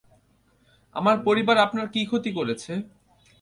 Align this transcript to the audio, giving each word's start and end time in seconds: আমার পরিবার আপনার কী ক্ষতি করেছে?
আমার 0.95 1.15
পরিবার 1.25 1.57
আপনার 1.57 1.87
কী 1.87 2.01
ক্ষতি 2.05 2.31
করেছে? 2.33 2.73